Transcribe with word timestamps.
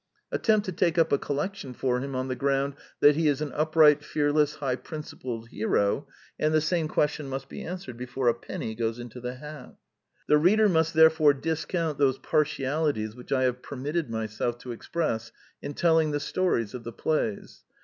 Attempt 0.31 0.65
to 0.65 0.71
take 0.71 0.97
up 0.97 1.11
a 1.11 1.19
collection 1.19 1.75
for 1.75 1.99
him 1.99 2.15
on 2.15 2.27
the 2.27 2.35
ground 2.35 2.73
that 3.01 3.15
he 3.15 3.27
is 3.27 3.39
an 3.39 3.51
upright, 3.51 4.03
fearless, 4.03 4.55
high 4.55 4.75
principled 4.75 5.49
hero; 5.49 6.07
and 6.39 6.55
the 6.55 6.59
same 6.59 6.87
question 6.87 7.29
must 7.29 7.47
be 7.47 7.61
answered 7.61 7.97
before 7.97 8.27
a 8.27 8.33
penny 8.33 8.73
goes 8.73 8.97
into 8.97 9.21
the 9.21 9.35
hat. 9.35 9.75
The 10.27 10.39
reader 10.39 10.67
must 10.67 10.95
therefore 10.95 11.35
discount 11.35 11.99
those 11.99 12.17
par 12.17 12.45
tialities 12.45 13.13
which 13.15 13.31
I 13.31 13.43
have 13.43 13.61
permitted 13.61 14.09
myself 14.09 14.57
to 14.61 14.71
express 14.71 15.31
in 15.61 15.75
telling 15.75 16.09
the 16.09 16.19
stories 16.19 16.73
of 16.73 16.83
the 16.83 16.91
plays. 16.93 17.61